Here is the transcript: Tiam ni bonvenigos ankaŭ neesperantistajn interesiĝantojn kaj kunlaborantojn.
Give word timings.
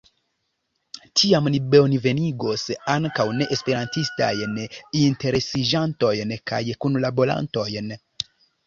Tiam 1.19 1.49
ni 1.55 1.59
bonvenigos 1.75 2.63
ankaŭ 2.95 3.27
neesperantistajn 3.43 4.59
interesiĝantojn 5.05 6.37
kaj 6.53 6.65
kunlaborantojn. 6.85 7.99